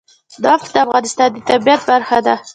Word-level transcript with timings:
نفت 0.43 0.67
د 0.73 0.75
افغانستان 0.85 1.29
د 1.33 1.37
طبیعت 1.49 1.81
برخه 1.91 2.17
ده. 2.25 2.35